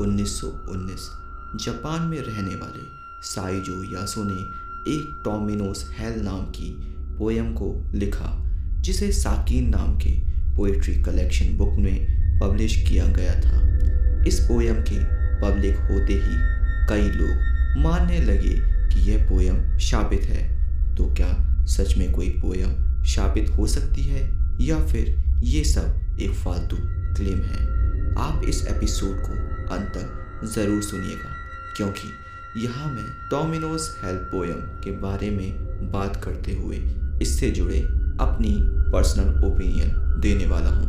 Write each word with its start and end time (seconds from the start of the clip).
साल 0.00 0.06
1919 0.06 1.64
जापान 1.64 2.02
में 2.02 2.18
रहने 2.20 2.54
वाले 2.54 2.80
साइजो 3.22 3.92
यासो 3.92 4.24
ने 4.24 4.40
एक 4.92 5.20
टोमिनोस 5.24 5.94
हेल 5.98 6.22
नाम 6.22 6.40
की 6.40 6.76
पोयम 7.18 7.52
को 7.52 7.90
लिखा, 7.94 8.44
जिसे 8.80 9.12
साकिन 9.12 9.68
नाम 9.68 9.98
के 9.98 10.10
पोइट्री 10.56 11.02
कलेक्शन 11.02 11.56
बुक 11.56 11.72
में 11.72 12.06
पब्लिश 12.40 12.88
किया 12.88 13.06
गया 13.06 13.34
था। 13.34 13.60
इस 14.24 14.40
पोयम 14.40 14.74
के 14.74 15.04
पब्लिक 15.42 15.76
होते 15.76 16.12
ही 16.12 16.38
कई 16.88 17.08
लोग 17.08 17.58
मानने 17.82 18.20
लगे 18.20 18.60
कि 18.88 19.10
यह 19.10 19.28
पोयम 19.30 19.78
शापित 19.78 20.20
है। 20.22 20.58
तो 20.96 21.14
क्या 21.14 21.64
सच 21.66 21.98
में 21.98 22.12
कोई 22.12 22.28
पोयम 22.28 23.02
शापित 23.04 23.50
हो 23.50 23.66
सकती 23.66 24.02
है 24.02 24.20
या 24.60 24.86
फिर 24.86 25.24
ये 25.42 25.64
सब 25.64 26.16
एक 26.20 26.30
फालतू 26.30 26.76
क्लेम 27.14 27.42
है? 27.42 27.77
आप 28.18 28.40
इस 28.44 28.66
एपिसोड 28.66 29.18
को 29.18 29.32
अंत 29.74 29.92
तक 29.96 30.46
ज़रूर 30.46 30.80
सुनिएगा, 30.82 31.28
क्योंकि 31.76 32.62
यहाँ 32.62 32.90
मैं 32.92 33.04
डोमिनोज 33.30 33.82
हेल्प 34.02 34.28
पोयम 34.32 34.60
के 34.84 34.90
बारे 35.00 35.30
में 35.30 35.90
बात 35.92 36.16
करते 36.24 36.52
हुए 36.52 36.76
इससे 37.22 37.50
जुड़े 37.50 37.78
अपनी 38.20 38.54
पर्सनल 38.92 39.44
ओपिनियन 39.46 40.20
देने 40.20 40.46
वाला 40.46 40.70
हूँ। 40.70 40.86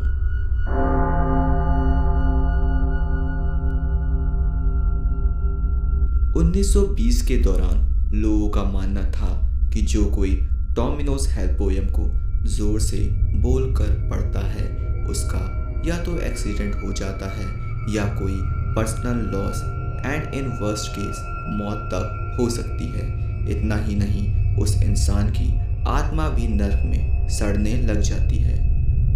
उन्नीस 6.36 6.72
सौ 6.74 6.82
बीस 6.86 7.22
के 7.22 7.36
दौरान 7.36 7.86
लोगों 8.14 8.48
का 8.50 8.64
मानना 8.64 9.04
था 9.10 9.30
कि 9.72 9.82
जो 9.84 10.04
कोई 10.10 10.34
डोमिनोज 10.74 11.28
हेल्प 11.28 11.58
पोयम 11.58 11.86
को 11.90 12.10
ज़ोर 12.48 12.80
से 12.80 13.08
बोल 13.40 13.72
कर 13.74 13.96
पढ़ता 14.10 14.46
है, 14.48 14.68
उसका 15.10 15.59
या 15.86 15.96
तो 16.04 16.18
एक्सीडेंट 16.20 16.74
हो 16.76 16.92
जाता 16.92 17.26
है, 17.28 17.46
या 17.94 18.04
कोई 18.14 18.38
personal 18.74 19.20
loss 19.32 19.62
and 20.06 20.34
in 20.34 20.48
worst 20.60 20.90
case 20.90 21.22
मौत 21.54 21.88
तक 21.92 22.36
हो 22.40 22.48
सकती 22.50 22.86
है। 22.88 23.08
इतना 23.50 23.76
ही 23.76 23.94
नहीं, 23.94 24.56
उस 24.56 24.76
इंसान 24.82 25.30
की 25.30 25.48
आत्मा 25.88 26.28
भी 26.28 26.48
नर्क 26.48 26.82
में 26.86 27.28
सड़ने 27.28 27.76
लग 27.82 28.00
जाती 28.00 28.36
है। 28.36 28.58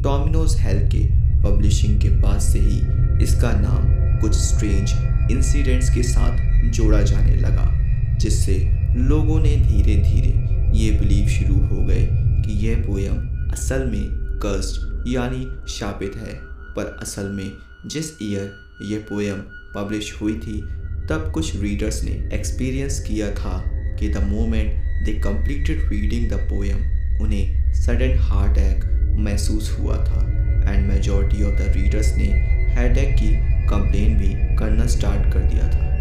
टोमिनोज 0.02 0.56
हेल्थ 0.58 0.90
के 0.92 1.04
पब्लिशिंग 1.42 2.00
के 2.00 2.08
बाद 2.20 2.40
से 2.40 2.58
ही 2.58 2.78
इसका 3.24 3.50
नाम 3.52 4.20
कुछ 4.20 4.34
स्ट्रेंज 4.34 5.30
इंसिडेंट्स 5.32 5.94
के 5.94 6.02
साथ 6.02 6.70
जोड़ा 6.70 7.00
जाने 7.02 7.34
लगा, 7.36 7.70
जिससे 8.18 8.56
लोगों 8.98 9.38
ने 9.40 9.56
धीरे 9.58 9.96
धीरे 10.02 10.32
ये 10.78 10.90
बिलीव 10.98 11.28
शुरू 11.28 11.60
हो 11.66 11.84
गए 11.84 12.06
कि 12.42 12.58
यह 12.66 12.82
पोयम 12.86 13.50
असल 13.52 13.86
में 13.86 14.04
कर्स्ट 14.42 15.08
यानी 15.08 15.46
शापित 15.68 16.16
है। 16.16 16.34
पर 16.76 16.96
असल 17.02 17.28
में 17.28 17.50
जिस 17.86 18.10
ईयर 18.22 18.52
यह 18.90 19.04
पोएम 19.08 19.36
पब्लिश 19.74 20.12
हुई 20.20 20.34
थी, 20.34 20.60
तब 21.08 21.30
कुछ 21.34 21.60
रीडर्स 21.60 22.02
ने 22.04 22.12
एक्सपीरियंस 22.32 23.00
किया 23.00 23.30
था 23.30 23.62
कि 23.98 24.08
the 24.08 24.16
moment 24.16 25.04
they 25.04 25.12
completed 25.20 25.88
reading 25.90 26.30
the 26.30 26.34
poem 26.50 27.22
उन्हें 27.22 27.72
सडन 27.74 28.18
हार्ट 28.18 28.58
अटैक 28.58 28.84
महसूस 29.18 29.76
हुआ 29.78 29.96
था। 29.96 30.22
And 30.70 30.86
majority 30.86 31.42
of 31.42 31.54
the 31.54 31.72
readers 31.76 32.14
ने 32.16 32.28
हेड 32.74 32.98
की 33.18 33.32
कंप्लेन 33.66 34.16
भी 34.18 34.56
करना 34.56 34.86
स्टार्ट 34.86 35.32
कर 35.32 35.40
दिया 35.40 35.68
था। 35.68 35.92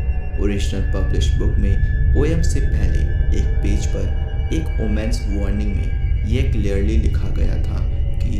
ओरिजिनल 0.43 0.91
पब्लिश 0.93 1.33
बुक 1.33 1.57
में 1.57 1.75
पोएम 2.15 2.41
से 2.41 2.59
पहले 2.59 3.01
एक 3.39 3.57
पेज 3.57 3.85
पर 3.85 4.49
एक 4.53 4.65
वोमेंस 4.79 5.19
वार्निंग 5.29 5.75
में 5.75 6.27
यह 6.27 6.51
क्लियरली 6.51 6.97
लिखा 6.97 7.29
गया 7.29 7.55
था 7.63 7.79
कि 8.23 8.37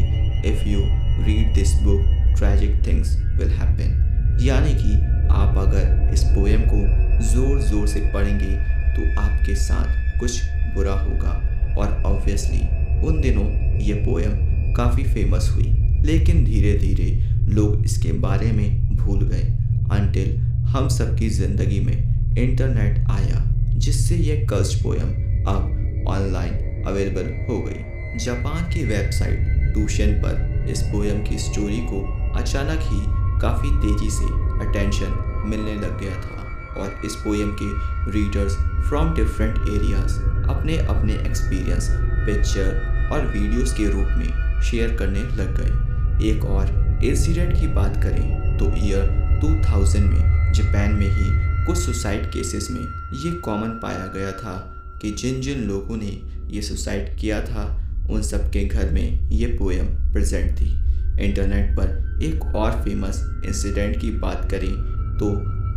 if 0.50 0.68
you 0.68 0.80
read 1.26 1.54
this 1.56 1.74
book 1.74 2.13
tragic 2.38 2.86
things 2.88 3.16
will 3.38 3.50
happen 3.52 4.38
यानी 4.42 4.74
कि 4.74 4.94
आप 5.34 5.58
अगर 5.58 6.12
इस 6.14 6.24
पोएम 6.26 6.62
को 6.66 6.82
ज़ोर 7.24 7.60
ज़ोर 7.62 7.88
से 7.88 8.00
पढ़ेंगे 8.14 8.52
तो 8.96 9.22
आपके 9.22 9.56
साथ 9.58 10.20
कुछ 10.20 10.42
बुरा 10.76 10.94
होगा। 10.94 11.32
और 11.78 12.02
ऑब्वियसली 12.06 12.60
उन 13.08 13.20
दिनों 13.22 13.46
ये 13.80 13.94
पोएम 14.06 14.74
काफ़ी 14.76 15.04
फ़ेमस 15.04 15.50
हुई। 15.56 15.74
लेकिन 16.06 16.44
धीरे 16.46 16.74
धीरे 16.80 17.12
लोग 17.50 17.86
इसके 17.86 18.12
बारे 18.20 18.52
में 18.52 18.96
भूल 18.96 19.22
गए। 19.24 19.44
अनटिल 19.92 20.38
हम 20.68 20.88
सबकी 20.90 21.30
ज़िंदगी 21.30 21.80
में 21.80 22.36
इंटरनेट 22.38 23.10
आया, 23.10 23.44
जिससे 23.76 24.16
यह 24.18 24.46
कर्ज 24.50 24.74
पोएम 24.76 25.10
अब 25.48 26.06
ऑनलाइन 26.08 26.84
अवेलेबल 26.88 27.34
हो 27.50 27.60
गई। 27.60 28.18
जापान 28.20 28.70
की 28.74 28.84
वेबसाइट 28.86 29.74
ट्यूशन 29.74 30.14
पर 30.24 30.68
इस 30.72 30.82
पोएम 30.84 31.24
की 31.24 31.38
स्टोरी 31.40 31.80
को 31.84 32.02
अचानक 32.36 32.80
ही 32.84 33.02
काफ़ी 33.42 33.70
तेज़ी 33.82 34.10
से 34.10 34.26
अटेंशन 34.68 35.44
मिलने 35.48 35.76
लग 35.76 36.00
गया 36.00 36.16
था 36.16 36.82
और 36.82 37.02
इस 37.06 37.16
पोएम 37.16 37.56
के 37.62 38.12
रीडर्स 38.12 38.56
फ्रॉम 38.88 39.14
डिफरेंट 39.16 39.58
एरियाज़ 39.70 40.20
अपने 40.50 40.78
अपने 40.78 41.14
एक्सपीरियंस 41.14 41.88
पिक्चर 42.26 43.10
और 43.12 43.26
वीडियोस 43.28 43.74
के 43.74 43.90
रूप 43.90 44.08
में 44.18 44.62
शेयर 44.62 44.96
करने 44.96 45.24
लग 45.36 45.58
गए। 45.58 46.30
एक 46.30 46.46
और 46.46 47.00
इंसिडेंट 47.04 47.60
की 47.60 47.68
बात 47.68 48.02
करें 48.04 48.58
तो 48.58 48.66
ईयर 48.78 49.08
2000 49.42 50.00
में 50.00 50.52
जापान 50.54 50.94
में 50.94 51.10
ही 51.10 51.66
कुछ 51.66 51.78
सुसाइड 51.78 52.32
केसेस 52.32 52.68
में 52.72 52.82
ये 53.24 53.32
कॉमन 53.40 53.70
पाया 53.84 54.06
गया 54.08 54.32
था 54.32 54.56
कि 55.02 55.12
जिन 55.12 55.42
जिन 55.42 55.64
लोगों 55.64 55.98
ने 55.98 56.20
ये 56.52 56.62
सुसाइड 56.62 57.16
किया 57.18 57.42
था, 57.42 57.64
उन 58.10 58.22
सब 58.22 58.50
के 58.52 58.66
घर 58.66 58.90
में 58.92 59.30
ये 59.30 59.48
पोएम 59.48 59.86
प्रेजेंट 60.14 60.52
थी। 60.52 60.72
इंटरनेट 61.20 61.76
पर 61.78 62.22
एक 62.24 62.44
और 62.56 62.72
फ़ेमस 62.84 63.22
इंसिडेंट 63.46 64.00
की 64.02 64.12
बात 64.20 64.48
करें 64.52 64.74
तो 65.18 65.32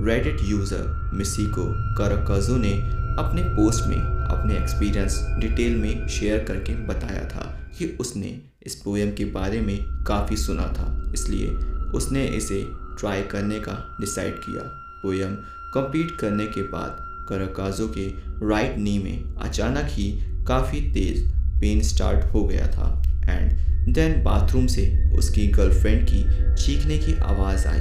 रेडिट 0.06 0.40
यूज़र 0.44 1.10
मिसिको 1.14 1.64
कराकाजो 1.96 2.56
ने 2.56 2.72
अपने 3.18 3.42
पोस्ट 3.46 3.86
में 3.86 3.96
अपने 3.96 4.56
एक्सपीरियंस 4.56 5.18
डिटेल 5.40 5.76
में 5.76 6.06
शेयर 6.08 6.44
करके 6.44 6.74
बताया 6.86 7.24
था 7.28 7.44
कि 7.78 7.86
उसने 8.00 8.36
इस 8.66 8.74
पोएम 8.74 9.12
के 9.12 9.24
बारे 9.32 9.60
में 9.60 9.78
काफ़ी 10.06 10.36
सुना 10.36 10.66
था, 10.68 11.12
इसलिए 11.14 11.48
उसने 11.94 12.24
इसे 12.28 12.62
ट्राई 12.98 13.22
करने 13.22 13.58
का 13.60 13.96
डिसाइड 14.00 14.34
किया। 14.36 14.62
पोएम 15.02 15.34
कंप्लीट 15.74 16.16
करने 16.20 16.46
के 16.46 16.62
बाद 16.68 16.96
कराकाजो 17.28 17.88
के 17.88 18.06
राइट 18.46 18.76
नी 18.78 18.98
में 18.98 19.36
अचानक 19.38 19.88
ही 19.90 20.10
काफ़ी 20.48 20.80
तेज़ 20.92 21.24
पेन 21.60 21.82
स्टार्ट 21.82 22.24
हो 22.32 22.44
गया 22.44 22.66
था। 22.68 22.90
एंड 23.28 23.52
देन 23.94 24.22
बाथरूम 24.22 24.66
से 24.66 25.10
उसकी 25.18 25.48
गर्लफ्रेंड 25.48 26.06
की 26.10 26.24
चीखने 26.54 26.98
की 26.98 27.14
आवाज़ 27.14 27.66
आई। 27.66 27.80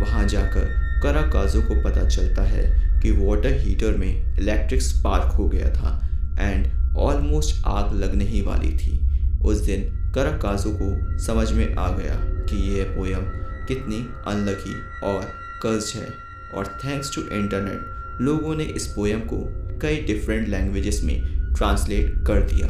वहाँ 0.00 0.28
जाकर 0.28 0.84
करा 1.02 1.12
कराकाजो 1.12 1.62
को 1.62 1.82
पता 1.82 2.08
चलता 2.08 2.42
है 2.42 2.92
कि 3.00 3.10
वाटर 3.10 3.52
हीटर 3.52 3.96
में 3.96 4.38
इलेक्ट्रिक 4.38 4.82
स्पार्क 4.82 5.24
हो 5.24 5.48
गया 5.48 5.68
था 5.68 6.08
एंड 6.40 6.96
ऑलमोस्ट 6.96 7.66
आग 7.66 7.94
लगने 7.94 8.24
ही 8.24 8.42
वाली 8.42 8.76
थी। 8.76 9.00
उस 9.44 9.60
दिन 9.60 10.12
करा 10.14 10.24
कराकाजो 10.24 10.78
को 10.82 11.18
समझ 11.18 11.52
में 11.52 11.74
आ 11.74 11.88
गया 11.88 12.14
कि 12.20 12.78
यह 12.78 12.84
पोयम 12.84 13.22
कितनी 13.68 13.96
अनलकी 14.26 15.06
और 15.06 15.22
कर्ज 15.62 15.92
है। 15.96 16.24
और 16.54 16.66
थैंक्स 16.66 17.14
टू 17.14 17.22
इंटरनेट 17.22 17.80
लोगों 18.20 18.56
ने 18.56 18.64
इस 18.64 18.86
पोयम 18.86 19.20
को 19.20 19.36
कई 19.78 19.96
डिफरेंट 19.96 20.48
लैंग्वेजेस 20.48 21.00
में 21.04 21.22
ट्रांसलेट 21.54 22.14
कर 22.26 22.42
दिया। 22.42 22.68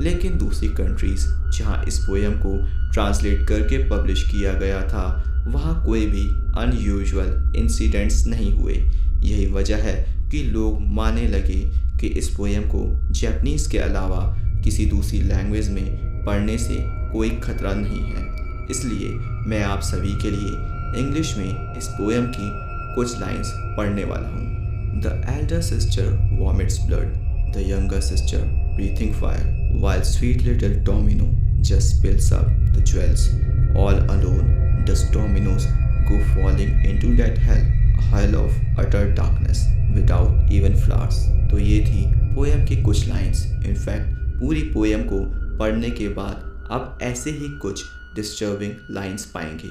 लेकिन 0.00 0.38
दूसरी 0.38 0.68
कंट्रीज़ 0.68 1.26
जहाँ 1.58 1.84
इस 1.84 1.98
पोएम 1.98 2.32
को 2.32 2.56
ट्रांसलेट 2.92 3.46
करके 3.48 3.78
पब्लिश 3.90 4.22
किया 4.22 4.52
गया 4.52 4.80
था, 4.82 5.06
वहाँ 5.46 5.84
कोई 5.86 6.06
भी 6.06 6.26
अनयूजुअल 6.58 7.52
इंसिडेंट्स 7.56 8.26
नहीं 8.26 8.52
हुए। 8.54 8.74
यही 9.22 9.46
वजह 9.46 9.76
है 9.76 9.94
कि 10.30 10.42
लोग 10.42 10.80
मानने 10.94 11.26
लगे 11.28 11.60
कि 12.00 12.06
इस 12.06 12.28
पोएम 12.28 12.62
को 12.62 12.84
जैपनीज़ 13.10 13.70
के 13.70 13.78
अलावा 13.78 14.20
किसी 14.64 14.86
दूसरी 14.86 15.20
लैंग्वेज 15.20 15.70
में 15.70 16.24
पढ़ने 16.26 16.58
से 16.58 16.76
कोई 17.12 17.30
खतरा 17.30 17.72
नहीं 17.74 18.00
है। 18.00 18.66
इसलिए 18.70 19.08
मैं 19.48 19.62
आप 19.64 19.80
सभी 19.82 20.12
के 20.22 20.30
लिए 20.30 21.02
इंग्लिश 21.02 21.36
में 21.38 21.76
इस 21.78 21.88
पोएम 21.88 22.26
की 22.26 22.50
कुछ 22.94 23.20
लाइंस 23.20 23.52
पढ़ने 23.76 24.04
वाला 24.04 24.28
हूँ। 24.28 25.00
The 25.02 25.24
elder 25.30 25.60
sister 25.60 26.36
vomits 26.40 26.80
blood 26.86 27.14
the 27.54 27.64
younger 27.68 28.00
sister 28.00 28.63
breathing 28.76 29.14
fire 29.14 29.78
while 29.80 30.02
sweet 30.02 30.42
little 30.42 30.84
Tomino 30.84 31.30
just 31.62 31.96
spills 31.96 32.32
up 32.32 32.46
the 32.76 32.84
jewels 32.84 33.28
all 33.76 33.94
alone 33.94 34.52
does 34.88 35.02
dominoes 35.12 35.66
go 36.08 36.16
falling 36.30 36.72
into 36.84 37.10
that 37.16 37.38
hell, 37.38 37.62
a 37.98 38.02
hell 38.02 38.34
of 38.34 38.56
utter 38.78 39.14
darkness 39.14 39.62
without 39.94 40.50
even 40.50 40.74
flowers. 40.80 41.20
तो 41.50 41.58
ये 41.58 41.78
थी 41.80 42.04
poem 42.34 42.64
की 42.64 42.76
कुछ 42.82 43.08
lines 43.08 43.44
in fact 43.66 44.40
पूरी 44.40 44.62
poem 44.74 45.02
को 45.02 45.20
पढ़ने 45.58 45.90
के 45.90 46.08
बाद 46.08 46.68
आप 46.70 46.98
ऐसे 47.02 47.30
ही 47.30 47.48
कुछ 47.62 47.84
डिस्टर्बिंग 48.16 48.72
लाइंस 48.90 49.24
पाएँगे। 49.34 49.70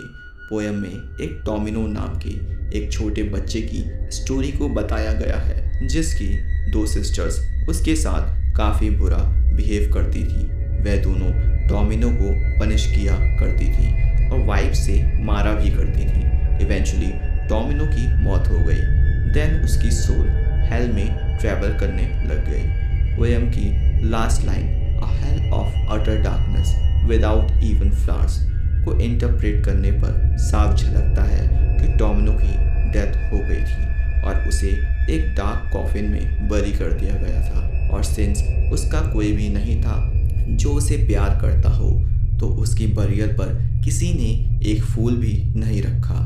पोएम 0.54 0.76
में 0.76 1.18
एक 1.22 1.42
टोमिनो 1.46 1.88
नाम 1.88 2.20
के 2.26 2.32
एक 2.78 2.92
छोटे 2.92 3.24
बच्चे 3.24 3.62
की 3.62 3.84
स्टोरी 4.12 4.52
को 4.52 4.68
बताया 4.70 5.14
गया 5.14 5.38
है, 5.38 5.88
जिसकी 5.88 6.28
दो 6.72 6.86
सिस्टर्स 6.86 7.40
उसके 7.70 7.96
साथ 7.96 8.54
काफ़ी 8.56 8.90
बुरा 8.90 9.18
बिहेव 9.56 9.94
करती 9.94 10.24
थी। 10.24 10.46
वह 10.84 11.02
दोनों 11.04 11.32
टोमिनो 11.68 12.10
को 12.10 12.60
पनिश 12.60 12.86
किया 12.86 13.16
करती 13.16 13.66
थी 13.66 14.30
और 14.30 14.46
वाइफ 14.46 14.74
से 14.74 15.02
मारा 15.24 15.54
भी 15.54 15.72
करती 15.72 16.06
थी। 16.06 16.22
इवेंचुअली 16.66 17.12
टोमिनो 17.50 17.86
की 17.86 18.08
मौत 18.24 18.48
हो 18.48 18.60
गई। 18.60 18.80
देन 19.34 19.60
उसकी 19.64 19.92
सोल 19.92 20.30
हेल 20.70 20.92
में 20.92 21.38
ट्रैवल 21.40 21.78
करने 21.80 22.08
लग 22.26 22.50
गई। 22.52 23.18
पोएम 23.18 23.50
की 23.50 23.70
last 24.10 24.46
line, 24.46 24.68
a 25.00 25.12
hell 25.16 25.52
of 25.52 26.00
utter 26.00 26.22
darkness, 26.22 26.76
without 27.10 27.52
even 27.64 27.92
flowers. 27.92 28.53
को 28.86 29.00
इंटरप्रेट 29.02 29.64
करने 29.66 29.92
पर 29.94 30.38
साफ़ 30.42 30.76
झलकता 30.76 31.24
है 31.24 31.48
कि 31.78 31.98
टोमिनो 32.00 32.34
की 32.34 32.54
डेथ 32.92 33.16
हो 33.32 33.38
गई 33.40 33.64
थी 33.64 34.22
और 34.22 34.48
उसे 34.48 34.68
एक 35.10 35.34
डार्क 35.36 35.70
कॉफिन 35.74 36.06
में 36.06 36.48
बरी 36.50 36.72
कर 36.72 36.92
दिया 36.92 37.16
गया 37.16 37.42
था। 37.42 37.90
और 37.90 38.04
सिंस 38.04 38.44
उसका 38.74 39.02
कोई 39.14 39.32
भी 39.32 39.50
नहीं 39.50 39.82
था, 39.82 40.12
जो 40.48 40.70
उसे 40.70 40.98
प्यार 40.98 41.40
करता 41.42 41.70
हो 41.70 41.90
तो 42.40 42.48
उसकी 42.62 42.88
बरियल 42.94 43.34
पर 43.34 43.54
किसी 43.84 44.14
ने 44.14 44.30
एक 44.72 44.84
फूल 44.84 45.16
भी 45.18 45.34
नहीं 45.56 45.82
रखा। 45.82 46.20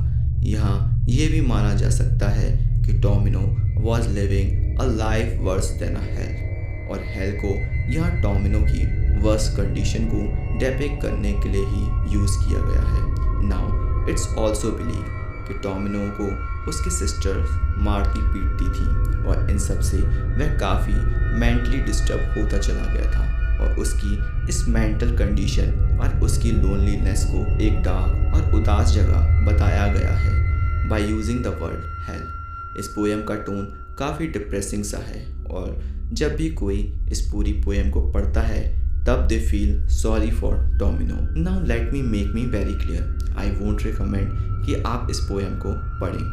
यहाँ 0.44 1.06
ये 1.10 1.28
भी 1.28 1.42
माना 1.42 1.74
जा 1.74 1.90
सकता 1.90 2.30
है 2.30 2.50
कि 2.84 3.00
Tomino 3.02 3.40
was 3.82 4.08
living 4.10 4.80
a 4.80 4.86
life 4.88 5.40
worse 5.42 5.70
than 5.80 5.98
hell 5.98 6.90
और 6.92 7.04
हेल 7.08 7.32
को 7.36 7.54
यहाँ 7.94 8.22
टोमिनो 8.22 8.60
की 8.62 8.86
वर्स 9.20 9.50
कंडीशन 9.58 10.06
को 10.06 10.22
डेपिक 10.60 11.02
करने 11.02 11.34
के 11.34 11.50
लिए 11.50 11.66
ही 11.66 12.14
यूज़ 12.14 12.38
किया 12.40 12.60
गया 12.60 12.82
है। 12.82 13.48
नाउ 13.48 14.10
इट्स 14.10 14.28
ऑल्सो 14.38 14.72
बिलीव 14.72 15.04
कि 15.48 15.54
टोमिनो 15.54 16.10
को 16.22 16.28
उसकी 16.70 16.90
सिस्टर 16.90 17.46
मारती 17.78 18.22
पीटती 18.22 18.66
थी 18.66 19.26
और 19.26 19.50
इन 19.50 19.60
सबसे 19.60 19.98
वह 20.38 20.58
काफ़ी 20.58 20.94
मेंटली 21.40 21.78
डिस्टर्ब 21.78 22.38
होता 22.38 22.58
चला 22.58 22.94
गया 22.94 23.12
था 23.12 23.26
और 23.60 23.80
उसकी 23.80 24.48
इस 24.50 24.68
मेंटल 24.68 25.18
कंडीशन 25.18 26.00
और 26.02 26.20
उसकी 26.20 26.52
लोनलीनेस 26.52 27.26
को 27.26 27.46
एक 27.64 27.82
डार्क 27.82 28.36
और 28.36 28.56
उदास 28.56 28.92
जगह 28.92 29.46
बताया 29.46 29.88
गया 29.94 30.12
है 30.12 30.90
by 30.90 31.10
using 31.10 31.44
the 31.44 31.48
word 31.48 32.10
hell 32.10 32.80
इस 32.80 32.88
पोएम 32.88 33.22
का 33.22 33.36
टोन 33.36 33.66
काफ़ी 34.00 34.28
डिप्रेसिंग 34.28 34.84
सा 34.84 34.98
है 34.98 35.26
और 35.46 35.82
जब 36.14 36.36
भी 36.36 36.50
कोई 36.50 36.94
इस 37.12 37.22
पूरी 37.32 37.54
पोएम 37.54 37.90
को 37.92 38.02
पढ़ता 38.12 38.42
है 38.42 38.87
तब 39.08 39.28
they 39.28 39.40
feel 39.40 39.88
sorry 39.88 40.32
for 40.32 40.56
Domino 40.78 41.18
now 41.42 41.64
let 41.66 41.92
me 41.94 42.02
make 42.02 42.28
me 42.28 42.42
very 42.46 42.74
clear 42.74 43.36
I 43.40 43.52
won't 43.52 43.84
recommend 43.84 44.32
कि 44.66 44.76
आप 44.84 45.08
इस 45.12 45.20
पोएम 45.20 45.56
को 45.58 45.72
पढ़ें। 46.00 46.26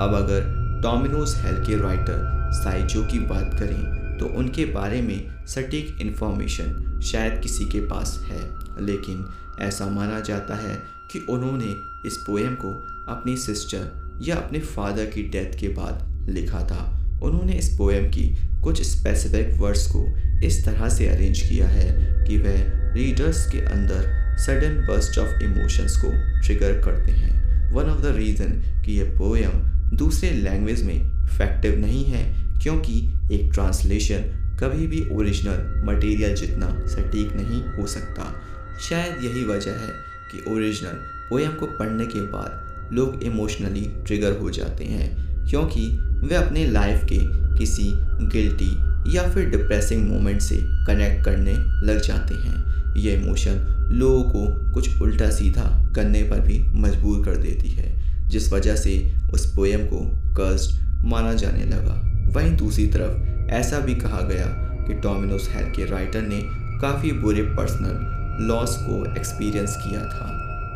अब 0.00 0.14
अगर 0.14 0.44
डोमिनोज 0.82 1.34
हेल 1.36 1.56
के 1.64 1.76
राइटर 1.76 2.50
साइजो 2.54 3.02
की 3.02 3.18
बात 3.18 3.54
करें 3.54 4.16
तो 4.18 4.26
उनके 4.38 4.64
बारे 4.64 5.02
में 5.02 5.46
सटीक 5.46 6.00
इन्फॉर्मेशन 6.00 7.00
शायद 7.04 7.40
किसी 7.42 7.64
के 7.64 7.80
पास 7.80 8.18
है। 8.30 8.40
लेकिन 8.86 9.26
ऐसा 9.60 9.86
माना 9.86 10.20
जाता 10.20 10.54
है 10.54 10.78
कि 11.12 11.26
उन्होंने 11.30 11.74
इस 12.06 12.16
पोएम 12.26 12.54
को 12.54 12.70
अपनी 13.12 13.36
सिस्टर 13.36 14.20
या 14.22 14.36
अपने 14.36 14.58
फादर 14.58 15.06
की 15.06 15.22
डेथ 15.22 15.58
के 15.60 15.68
बाद 15.68 16.28
लिखा 16.28 16.60
था। 16.60 16.82
उन्होंने 17.22 17.52
इस 17.52 17.76
पोएम 17.78 18.08
की 18.08 18.34
कुछ 18.64 18.82
स्पेसिफिक 18.82 19.60
वर्ड्स 19.60 19.86
को 19.86 20.06
इस 20.44 20.64
तरह 20.64 20.88
से 20.88 21.08
अरेंज 21.08 21.40
किया 21.40 21.68
है 21.68 21.88
कि 22.26 22.36
वह 22.38 22.92
रीडर्स 22.94 23.46
के 23.52 23.58
अंदर 23.66 24.36
सडन 24.38 24.76
बर्स्ट 24.86 25.18
ऑफ़ 25.18 25.42
इमोशंस 25.44 25.96
को 25.96 26.10
ट्रिगर 26.40 26.80
करते 26.82 27.12
हैं। 27.12 27.72
वन 27.72 27.90
ऑफ़ 27.90 28.00
द 28.02 28.14
रीज़न 28.16 28.52
कि 28.84 28.92
यह 28.92 29.14
पोएम 29.18 29.96
दूसरे 29.96 30.30
लैंग्वेज 30.30 30.82
में 30.84 30.94
इफ़ेक्टिव 30.94 31.78
नहीं 31.78 32.04
है, 32.04 32.24
क्योंकि 32.62 32.98
एक 33.32 33.52
ट्रांसलेशन 33.52 34.56
कभी 34.60 34.86
भी 34.86 35.00
ओरिजिनल 35.10 35.84
मटेरियल 35.86 36.34
जितना 36.34 36.68
सटीक 36.86 37.36
नहीं 37.36 37.62
हो 37.72 37.86
सकता। 37.86 38.32
शायद 38.80 39.24
यही 39.24 39.44
वजह 39.44 39.70
है 39.72 39.92
कि 40.32 40.50
ओरिजिनल 40.52 40.98
पोएम 41.30 41.52
को 41.52 41.66
पढ़ने 41.78 42.06
के 42.06 42.20
बाद 42.26 42.92
लोग 42.92 43.22
इमोशनली 43.22 43.86
ट्रिगर 44.06 44.38
हो 44.38 44.50
जाते 44.50 44.84
हैं, 44.84 45.10
क्योंकि 45.48 45.88
वे 46.22 46.34
अपने 46.36 46.64
लाइफ 46.66 47.04
के 47.04 47.18
किसी 47.58 47.90
गिल्टी 48.32 48.70
या 49.14 49.22
फिर 49.30 49.48
डिप्रेसिंग 49.50 50.08
मोमेंट 50.10 50.40
से 50.40 50.56
कनेक्ट 50.86 51.24
करने 51.24 51.52
लग 51.86 52.00
जाते 52.00 52.34
हैं। 52.34 52.94
ये 52.96 53.12
इमोशन 53.14 53.88
लोगों 53.92 54.22
को 54.24 54.72
कुछ 54.72 55.00
उल्टा 55.02 55.30
सीधा 55.30 55.92
करने 55.96 56.22
पर 56.22 56.40
भी 56.40 56.58
मजबूर 56.80 57.24
कर 57.24 57.36
देती 57.36 57.68
है, 57.68 58.28
जिस 58.28 58.52
वजह 58.52 58.76
से 58.76 58.92
उस 59.32 59.54
पोएम 59.54 59.86
को 59.86 60.00
कर्स्ट 60.34 60.80
माना 61.04 61.34
जाने 61.34 61.64
लगा। 61.64 61.94
वहीं 62.32 62.56
दूसरी 62.56 62.86
तरफ़ 62.86 63.52
ऐसा 63.52 63.78
भी 63.78 63.94
कहा 63.94 64.20
गया 64.20 64.46
कि 64.86 64.94
डोमिनोस 64.94 65.48
हेल 65.52 65.70
के 65.70 65.84
राइटर 65.84 66.22
ने 66.22 66.40
काफ़ी 66.80 67.12
बुरे 67.12 67.42
पर्सनल 67.42 68.46
लॉस 68.46 68.76
को 68.76 69.04
एक्सपीरियंस 69.16 69.76
किया 69.76 70.00
था 70.00 70.28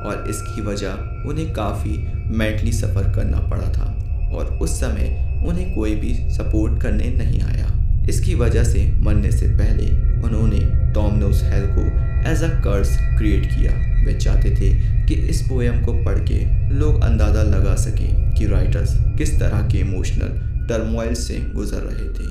और 0.06 0.26
इसकी 0.30 0.60
वजह 0.60 1.28
उन्हें 1.28 1.52
काफ़ी 1.52 1.96
मेंटली 2.36 2.72
सफ़र 2.72 3.12
करना 3.14 3.38
पड़ा 3.40 3.72
था 3.72 3.90
और 4.34 4.58
उस 4.62 4.80
समय 4.80 5.42
उन्हें 5.46 5.74
कोई 5.74 5.94
भी 5.94 6.14
सपोर्ट 6.30 6.82
करने 6.82 7.08
नहीं 7.10 7.40
आया। 7.40 7.83
इसकी 8.08 8.34
वजह 8.34 8.64
से 8.64 8.86
मरने 9.00 9.30
से 9.32 9.46
पहले 9.48 9.86
उन्होंने 10.22 10.60
टॉमनोस 10.94 11.42
हेल 11.42 11.66
को 11.68 11.84
एज 12.30 12.42
अ 12.42 12.48
कर्स 12.64 12.96
क्रिएट 13.18 13.46
किया। 13.46 13.72
वे 14.06 14.14
चाहते 14.14 14.50
थे 14.50 14.70
कि 15.06 15.14
इस 15.30 15.40
पोएम 15.42 15.84
को 15.84 15.92
पढ़ 16.04 16.18
के 16.18 16.38
लोग 16.74 17.02
अंदाज़ा 17.02 17.42
लगा 17.42 17.74
सकें 17.74 18.34
कि 18.34 18.46
राइटर्स 18.46 18.94
किस 19.18 19.38
तरह 19.40 19.68
के 19.68 19.78
इमोशनल 19.78 20.66
टर्मोइल 20.68 21.14
से 21.14 21.38
गुजर 21.54 21.80
रहे 21.80 22.08
थे। 22.08 22.28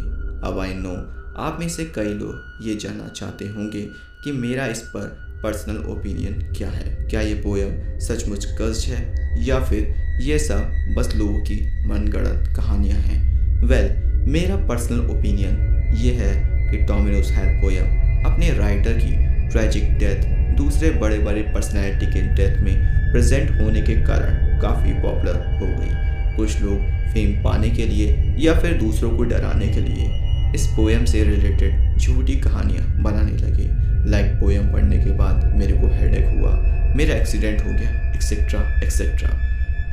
अब 0.47 0.59
आई 0.59 0.73
नो 0.73 0.93
आप 1.37 1.57
में 1.59 1.69
से 1.69 1.85
कई 1.85 2.13
लोग 2.13 2.67
ये 2.67 2.75
जानना 2.75 3.07
चाहते 3.07 3.45
होंगे 3.45 3.81
कि 4.23 4.31
मेरा 4.31 4.65
इस 4.67 4.81
पर 4.95 5.05
पर्सनल 5.43 5.77
ओपिनियन 5.91 6.33
क्या 6.57 6.69
है। 6.69 7.07
क्या 7.09 7.21
ये 7.21 7.33
पोएम 7.35 7.99
सचमुच 7.99 8.45
कर्ज 8.45 8.85
है 8.85 9.01
या 9.45 9.59
फिर 9.59 9.93
ये 10.21 10.39
सब 10.39 10.93
बस 10.97 11.13
लोगों 11.15 11.39
की 11.41 11.55
मनगढ़ंत 11.87 12.55
कहानियाँ 12.55 12.99
हैं? 12.99 13.21
वेल 13.63 13.87
well, 13.87 14.12
मेरा 14.25 14.55
पर्सनल 14.67 14.99
ओपिनियन 15.11 15.95
ये 15.95 16.11
है 16.13 16.33
कि 16.69 16.77
टॉमिनोस 16.85 17.31
हेल 17.31 17.47
पोएम 17.61 18.25
अपने 18.25 18.49
राइटर 18.49 18.93
की 18.93 19.11
ट्रेजिक 19.49 19.91
डेथ, 19.99 20.23
दूसरे 20.57 20.89
बड़े 20.91 21.17
बड़े 21.19 21.41
पर्सनैलिटी 21.53 22.05
के 22.05 22.21
डेथ 22.35 22.61
में 22.63 22.75
प्रेजेंट 23.11 23.51
होने 23.59 23.81
के 23.81 23.95
कारण 24.03 24.61
काफ़ी 24.61 24.93
पॉपुलर 24.93 25.35
हो 25.51 25.67
गई। 25.69 26.35
कुछ 26.37 26.61
लोग 26.61 26.79
फेम 27.13 27.43
पाने 27.43 27.69
के 27.69 27.85
लिए 27.85 28.35
या 28.39 28.53
फिर 28.59 28.77
दूसरों 28.77 29.11
को 29.17 29.23
डराने 29.23 29.67
के 29.67 29.81
लिए 29.81 30.51
इस 30.55 30.67
पोएम 30.75 31.05
से 31.05 31.23
रिलेटेड 31.23 31.97
झूठी 31.97 32.35
कहानियाँ 32.41 32.85
बनाने 33.03 33.31
लगे। 33.33 33.67
लाइक 34.09 34.33
पोएम 34.39 34.71
पढ़ने 34.73 34.97
के 34.97 35.11
बाद 35.17 35.43
मेरे 35.55 35.73
को 35.73 35.87
हेडेक 35.95 36.25
हुआ, 36.29 36.55
मेरा 36.95 37.15
एक्सीडेंट 37.15 37.61
हो 37.61 37.71
गया 37.71 38.11
etcetera 38.11 38.61
etcetera 38.83 39.29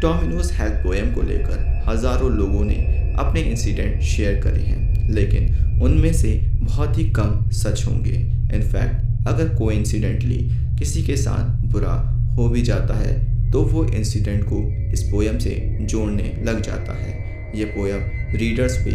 Tomino's 0.02 0.52
health 0.52 0.82
poem 0.84 1.12
को 1.14 1.22
लेकर 1.22 1.84
हज़ारों 1.88 2.30
लोगों 2.30 2.64
ने 2.64 2.78
अपने 3.20 3.40
इंसिडेंट 3.42 4.00
शेयर 4.02 4.40
करे 4.40 4.62
हैं। 4.62 5.08
लेकिन 5.10 5.80
उनमें 5.82 6.12
से 6.12 6.34
बहुत 6.56 6.98
ही 6.98 7.04
कम 7.10 7.48
सच 7.52 7.84
होंगे। 7.86 8.18
इनफैक्ट 8.54 9.28
अगर 9.28 9.48
कोई 9.48 9.74
इंसिडेंटली 9.76 10.38
किसी 10.78 11.02
के 11.02 11.16
साथ 11.16 11.66
बुरा 11.72 11.94
हो 12.36 12.48
भी 12.48 12.62
जाता 12.62 12.94
है 12.94 13.18
तो 13.50 13.62
वो 13.62 13.84
इंसिडेंट 13.86 14.44
को 14.44 14.60
इस 14.92 15.02
पोयम 15.02 15.38
से 15.38 15.54
जोड़ने 15.82 16.32
लग 16.44 16.60
जाता 16.62 16.92
है। 16.92 17.18
ये 17.58 17.64
पोयम 17.66 18.02
रीडर्स 18.38 18.76
पे 18.76 18.90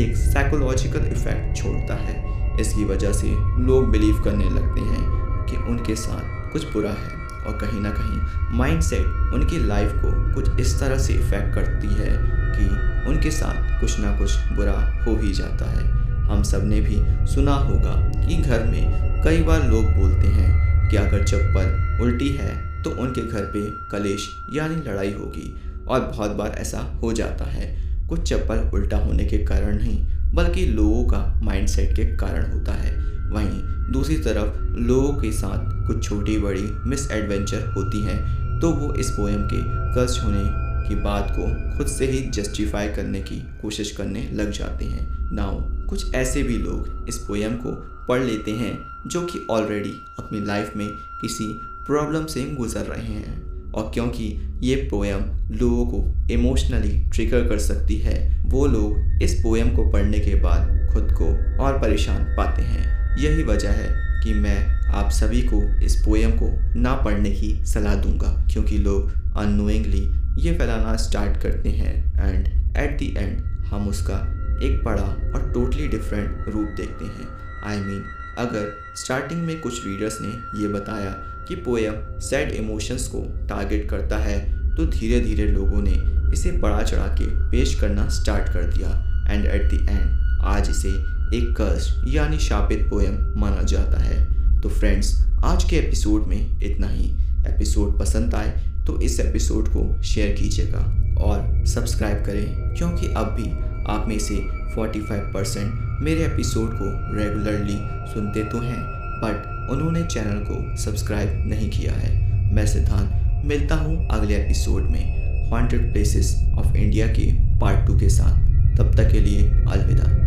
एक 0.00 0.16
साइकोलॉजिकल 0.16 1.06
इफ़ेक्ट 1.12 1.56
छोड़ता 1.56 1.94
है। 1.96 2.14
इसकी 2.60 2.84
वजह 2.84 3.12
से 3.12 3.28
लोग 3.66 3.90
बिलीव 3.90 4.22
करने 4.24 4.44
लगते 4.50 4.80
हैं 4.82 5.46
कि 5.46 5.56
उनके 5.70 5.94
साथ 5.96 6.52
कुछ 6.52 6.64
बुरा 6.72 6.90
है 6.90 7.18
और 7.46 7.58
कहीं 7.60 7.80
ना 7.80 7.90
कहीं 7.90 8.56
माइंडसेट 8.58 9.34
उनकी 9.34 9.58
लाइफ 9.66 9.92
को 9.96 10.10
कुछ 10.34 10.60
इस 10.60 10.78
तरह 10.80 10.98
से 10.98 11.14
इफ़ेक्ट 11.14 11.54
करती 11.54 11.94
है 11.94 12.10
कि 12.56 12.66
उनके 13.06 13.30
साथ 13.30 13.80
कुछ 13.80 13.98
ना 14.00 14.16
कुछ 14.18 14.36
बुरा 14.52 14.78
हो 15.04 15.16
ही 15.16 15.32
जाता 15.32 15.70
है। 15.70 15.84
हम 16.24 16.42
सबने 16.42 16.80
भी 16.80 16.96
सुना 17.26 17.54
होगा 17.54 17.94
कि 18.18 18.36
घर 18.36 18.64
में 18.64 19.22
कई 19.24 19.42
बार 19.42 19.68
लोग 19.68 19.84
बोलते 19.92 20.28
हैं 20.28 20.88
कि 20.90 20.96
अगर 20.96 21.24
चप्पल 21.24 22.02
उल्टी 22.02 22.28
है 22.28 22.82
तो 22.82 22.90
उनके 22.92 23.22
घर 23.22 23.44
पे 23.46 23.60
कलेश 23.90 24.28
यानी 24.54 24.76
लड़ाई 24.82 25.12
होगी 25.12 25.52
और 25.88 26.00
बहुत 26.00 26.30
बार 26.30 26.54
ऐसा 26.58 26.80
हो 27.02 27.12
जाता 27.12 27.44
है। 27.44 27.68
कुछ 28.08 28.22
चप्पल 28.28 28.70
उल्टा 28.74 28.96
होने 28.96 29.24
के 29.24 29.38
कारण 29.38 29.76
नहीं, 29.76 29.98
बल्कि 30.34 30.66
लोगों 30.66 31.04
का 31.04 31.40
माइंडसेट 31.42 31.94
के 31.96 32.04
कारण 32.16 32.50
होता 32.52 32.72
है। 32.72 32.94
वहीं 33.30 33.60
दूसरी 33.92 34.16
तरफ़ 34.18 34.60
लोगों 34.78 35.12
के 35.12 35.30
साथ 35.32 35.86
कुछ 35.86 36.02
छोटी 36.04 36.38
बड़ी 36.38 36.68
मिस 36.86 37.10
एडवेंचर 37.10 37.66
होती 37.76 38.02
हैं 38.02 38.18
तो 38.60 38.70
वो 38.70 38.92
इस 38.94 39.10
पोएम 39.10 39.42
के 39.52 39.60
कष्ट 39.96 40.24
होने 40.24 40.42
की 40.90 40.96
बात 40.96 41.34
को 41.38 41.76
खुद 41.78 41.86
से 41.86 42.06
ही 42.06 42.20
जस्टिफाई 42.30 42.88
करने 42.88 43.20
की 43.20 43.36
कोशिश 43.62 43.90
करने 43.90 44.30
लग 44.32 44.50
जाते 44.50 44.84
हैं। 44.84 45.06
नाउ 45.32 45.58
कुछ 45.86 46.14
ऐसे 46.14 46.42
भी 46.42 46.56
लोग 46.58 47.06
इस 47.08 47.16
पोएम 47.16 47.52
को 47.52 47.72
पढ़ 48.08 48.22
लेते 48.22 48.50
हैं 48.50 48.78
जो 49.06 49.20
कि 49.20 49.46
ऑलरेडी 49.50 49.92
अपनी 50.18 50.46
लाइफ 50.46 50.72
में 50.76 50.88
किसी 50.92 51.46
प्रॉब्लम 51.86 52.26
से 52.26 52.44
गुजर 52.44 52.80
रहे 52.80 53.12
हैं। 53.14 53.50
और 53.72 53.90
क्योंकि 53.94 54.42
ये 54.62 54.76
पोएम 54.76 55.20
लोगों 55.56 55.86
को 55.86 56.28
इमोशनली 56.32 57.08
ट्रिगर 57.08 57.48
कर 57.48 57.58
सकती 57.58 57.96
है, 57.96 58.44
वो 58.46 58.66
लोग 58.66 59.22
इस 59.22 59.34
पोएम 59.42 59.70
को 59.70 59.90
पढ़ने 59.90 60.18
के 60.18 60.34
बाद 60.34 60.90
खुद 60.92 61.08
को 61.12 61.26
और 61.62 61.78
परेशान 61.78 62.24
पाते 62.36 62.62
हैं। 62.62 63.16
यही 63.18 63.42
वजह 63.42 63.70
है 63.70 64.22
कि 64.24 64.34
मैं 64.34 64.80
आप 64.88 65.10
सभी 65.10 65.42
को 65.42 65.62
इस 65.84 66.02
पोएम 66.04 66.30
को 66.30 66.80
ना 66.80 66.94
पढ़ने 66.94 67.30
की 67.30 67.66
सलाह 67.66 67.94
दूँगा, 67.94 68.46
क्योंकि 68.52 68.78
लोग 68.78 69.12
अनोइंगली 69.36 70.02
ये 70.40 70.52
फैलाना 70.58 70.96
स्टार्ट 70.96 71.40
करते 71.42 71.68
हैं 71.68 71.94
एंड 72.18 72.46
एट 72.76 72.98
द 72.98 73.16
एंड 73.18 73.40
हम 73.66 73.88
उसका 73.88 74.16
एक 74.62 74.82
बड़ा 74.84 75.02
और 75.02 75.50
टोटली 75.54 75.88
डिफरेंट 75.88 76.48
रूप 76.48 76.68
देखते 76.76 77.04
हैं। 77.04 77.28
आई 77.64 77.76
I 77.76 77.80
मीन 77.80 77.94
mean, 77.94 78.38
अगर 78.38 78.94
स्टार्टिंग 78.96 79.42
में 79.42 79.60
कुछ 79.60 79.84
रीडर्स 79.86 80.18
ने 80.20 80.62
ये 80.62 80.68
बताया 80.68 81.10
कि 81.48 81.54
पोएम 81.56 81.94
सैड 82.20 82.50
इमोशंस 82.50 83.06
को 83.06 83.20
टारगेट 83.48 83.88
करता 83.90 84.18
है 84.18 84.38
तो 84.76 84.86
धीरे 84.86 85.20
धीरे 85.20 85.46
लोगों 85.46 85.82
ने 85.82 86.32
इसे 86.32 86.52
बढ़ा 86.52 86.82
चढ़ा 86.82 87.06
के 87.14 87.26
पेश 87.50 87.74
करना 87.80 88.08
स्टार्ट 88.08 88.52
कर 88.52 88.72
दिया। 88.74 88.88
एंड 89.30 89.46
एट 89.46 89.70
द 89.70 89.88
एंड 89.90 90.40
आज 90.46 90.70
इसे 90.70 90.88
एक 91.36 91.54
कर्स 91.56 91.94
यानी 92.08 92.38
शापित 92.38 92.88
पोएम 92.90 93.18
माना 93.40 93.62
जाता 93.64 94.00
है। 94.00 94.60
तो 94.60 94.68
फ्रेंड्स 94.68 95.14
आज 95.44 95.64
के 95.64 95.76
एपिसोड 95.76 96.26
में 96.26 96.60
इतना 96.62 96.88
ही। 96.88 97.10
एपिसोड 97.46 97.98
पसंद 98.00 98.34
आए 98.34 98.69
तो 98.90 99.00
इस 99.00 99.18
एपिसोड 99.20 99.68
को 99.68 100.02
शेयर 100.02 100.34
कीजिएगा 100.34 100.78
और 101.20 101.66
सब्सक्राइब 101.66 102.24
करें, 102.24 102.74
क्योंकि 102.74 103.06
अब 103.06 103.26
भी 103.26 103.50
आप 103.92 104.04
में 104.08 104.18
से 104.18 104.36
45 104.74 105.32
परसेंट 105.34 106.00
मेरे 106.02 106.24
एपिसोड 106.24 106.70
को 106.74 107.16
रेगुलरली 107.16 107.76
सुनते 108.12 108.44
तो 108.44 108.58
हैं 108.58 108.80
बट 109.22 109.68
उन्होंने 109.70 110.02
चैनल 110.04 110.44
को 110.44 110.76
सब्सक्राइब 110.76 111.48
नहीं 111.48 111.70
किया 111.70 111.92
है। 111.92 112.54
मैं 112.54 112.66
सिद्धांत, 112.66 113.44
मिलता 113.46 113.74
हूँ 113.74 114.08
अगले 114.08 114.36
एपिसोड 114.36 114.82
में 114.82 115.50
हॉन्टेड 115.50 115.92
प्लेसेस 115.92 116.34
ऑफ़ 116.58 116.76
इंडिया 116.76 117.06
के 117.06 117.32
पार्ट 117.58 117.86
टू 117.86 117.98
के 117.98 118.08
साथ। 118.08 118.76
तब 118.78 118.94
तक 118.96 119.12
के 119.12 119.20
लिए 119.20 119.48
अलविदा। 119.68 120.19